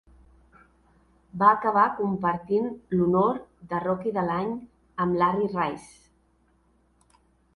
Va 1.41 1.49
acabar 1.57 1.83
compartint 1.97 2.71
l'honor 2.95 3.37
de 3.73 3.81
"Rookie 3.85 4.15
de 4.15 4.23
l'any" 4.29 4.49
amb 5.05 5.21
Larry 5.23 5.51
Rice. 5.59 5.89